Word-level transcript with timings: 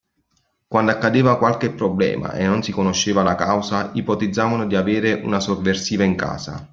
Quando 0.67 0.89
accadeva 0.89 1.37
qualche 1.37 1.69
problema 1.69 2.33
e 2.33 2.43
non 2.47 2.63
si 2.63 2.71
conosceva 2.71 3.21
la 3.21 3.35
causa, 3.35 3.91
ipotizzavano 3.93 4.65
di 4.65 4.75
avere 4.75 5.13
una 5.13 5.39
sovversiva 5.39 6.03
in 6.03 6.15
casa. 6.15 6.67